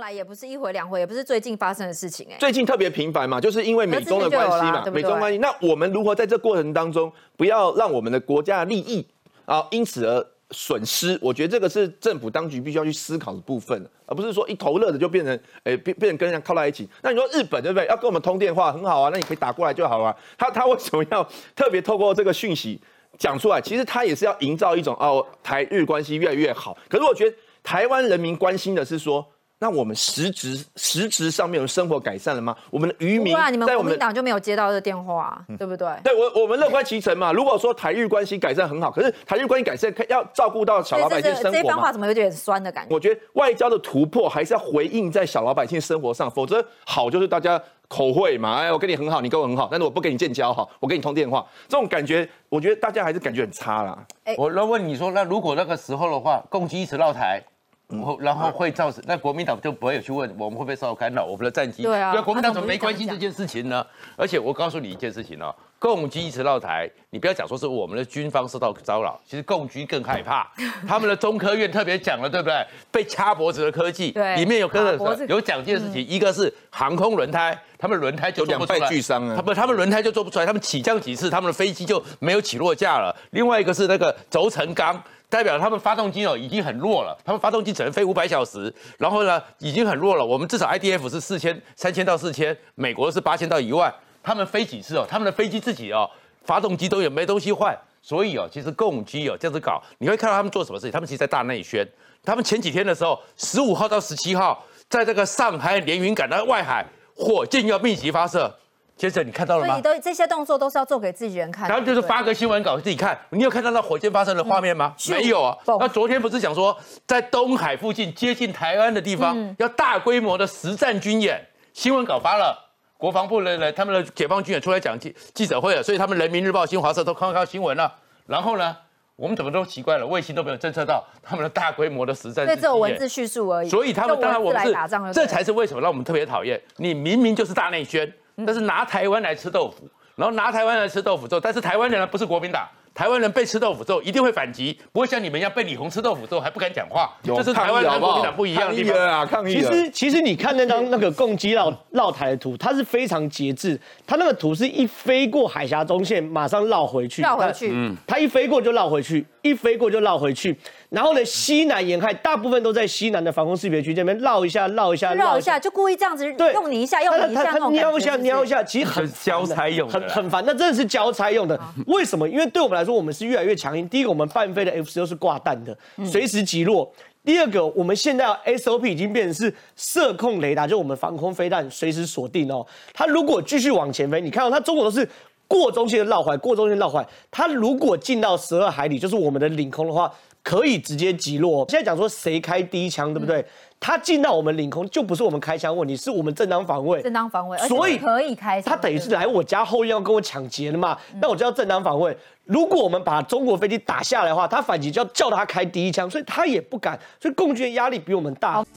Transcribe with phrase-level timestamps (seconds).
[0.00, 2.36] 来也不是一回两回，也不是最近发生的事情哎。
[2.40, 5.38] 最近特别频繁嘛，就是因为美中的关系嘛，美中关系。
[5.38, 9.06] 那我们如何在这过程当中，不要让我们的国家的利益
[9.44, 11.16] 啊因此而损失？
[11.22, 16.88] 我觉得这个是政府当局必须要去思考的部分，而不是说一头热的就变成诶变变成跟人家靠在一起。
[17.02, 17.86] 那你说日本对不对？
[17.86, 20.16] 要跟我们通电话很好啊，那你可以打过来就好了。
[20.36, 21.22] 他他为什么要
[21.54, 22.80] 特别透过这个讯息
[23.18, 23.60] 讲出来？
[23.60, 26.76] 其实他也是要营造一种哦台日关系越来越好。
[26.88, 27.36] 可是我觉得。
[27.62, 29.22] 台湾人民关心的是说，
[29.62, 32.56] 那我们实质实质上面有生活改善了吗？
[32.70, 35.86] 我们的渔民在我们党就没有接到这电话，对不对？
[36.02, 37.30] 对我我们乐观其成嘛。
[37.30, 42.94] 如果说台日关系改善很好，可是台日关系改善要照顾到小老百姓生活这番话怎么有点酸的感觉？
[42.94, 48.54] 我觉得外交的突破还是要回应在小老百姓生活上，否则好就是大家口惠嘛。
[48.54, 54.06] 哎，我跟你很好，你跟我很好，但是我不跟你建交哈，我跟你通电话，这种感觉，我觉得大家还是感觉很差啦。
[54.38, 57.42] 我那问你说，那如果那个时候的话，共机一直绕台？
[57.90, 61.82] 然后，然后会造成那国民党就不会有去问我们会不会受到干扰，我们的战机。
[61.82, 63.84] 对啊，国民党怎么没关心这件事情呢？
[64.16, 70.48] 而且我告诉你一件事情哦，共机一直绕台，你不要讲说是我们的军方受到骚扰，其实共军更害怕。
[70.86, 72.64] 他们的中科院特别讲了，对不对？
[72.92, 79.34] 被掐脖子的科技，对里面有跟着有讲件事情，一个是航空轮胎，他们轮胎就两败俱伤啊。
[79.36, 83.14] 他不，他们轮胎就做不出来，他们起降几次，他们的飞机就没有起落架了。
[83.30, 85.02] 另外一个是那个轴承钢。
[85.30, 90.26] 代表他们发动机哦已经很弱了，他们发动机只能飞五百小时，然后呢已经很弱了。
[90.26, 95.06] 我们至少 IDF 是四千三千到四千，美国是八千到一万，他们飞几次哦？
[95.08, 96.10] 他们的飞机自己哦
[96.44, 100.90] 发动机都有没东西换，所以哦其实共机哦这样子搞，你会看到他们做什么事情？
[100.90, 101.86] 他们其实在大内宣，
[102.24, 106.84] 他们前几天的时候，十五号到十七号在这个上海连云港的外海，
[107.14, 108.52] 火箭要密集发射。
[109.00, 109.72] 接着你看到了吗？
[109.72, 111.66] 所以都这些动作都是要做给自己人看。
[111.66, 113.18] 然后就是发个新闻稿自己看。
[113.30, 114.94] 你有看到那火箭发射的画面吗？
[115.08, 115.56] 没有啊。
[115.66, 121.42] 那昨天不是讲说在东海附近接近台湾的地方要大规模的实战军演？
[121.72, 122.54] 新闻稿发了，
[122.98, 127.90] 国防部的人他们的解放军也出来讲记记者会了，所以他们人民日报、新华社都看到新闻了。
[128.26, 128.76] 然后呢，
[129.16, 132.44] 我们怎么都奇怪了，卫星都没有侦测到他们的大规模的实战。
[132.44, 133.70] 对，只有文字叙述而已。
[133.70, 134.74] 所以他们当然我们是
[135.14, 138.12] 这才是为什么让我们特别讨厌你，明明就是大内宣。
[138.46, 149.24] 但是拿台湾来吃豆腐，然后拿台湾来吃豆腐之后，但是台湾人呢不是国民党，台湾人被吃豆腐之后一定会反击，不会像你们一样被李红吃豆腐之后还不敢讲话，这是台湾跟国民党不一样的地方啊！
[149.24, 159.26] 抗议其实其实你看那张那个共机绕绕台的图，它是非常节制，它那个图是一飞过海峡中线马上绕回去，绕回去，嗯，它一飞过就绕回去。
[159.42, 160.54] 一飞过就绕回去，
[160.90, 170.44] 然后呢，西南沿海大部分都在西南的防空识别区这边绕一下，绕一下，绕一下，就故意这样子用你一下，用你一下，瞄一下，瞄一下，其实很交差用的，很很烦。
[170.46, 171.58] 那真的是交差用的。
[171.86, 172.28] 为什么？
[172.28, 173.88] 因为对我们来说，我们是越来越强硬。
[173.88, 176.92] 第一个，我们半飞的 F 十六是挂弹的，随时击落。
[177.22, 182.66] 第二个，我们现在 SOP 已经变成是射控雷达，就我们防空飞弹随时锁定哦。
[182.92, 185.08] 它如果继续往前飞，你看到它中国都是。
[185.50, 190.12] 过中线的绕环，过中线绕环，它如果进到十二海里，就是我们的领空的话，
[190.44, 191.66] 可以直接击落。
[191.68, 193.44] 现在讲说谁开第一枪，对不对？
[193.80, 197.02] 他进到我们领空，就不是我们开枪问题，是我们正当防卫。
[197.02, 198.62] 正当防卫，所以可以开。
[198.62, 200.96] 他等于是来我家后院要跟我抢劫的嘛？
[201.20, 202.16] 那我就要正当防卫。
[202.44, 206.98] 如果我们把中国飞机打下来的话，他反击就要叫他开第一枪，所以他也不敢。
[207.18, 208.62] 所以共军压力比我们大。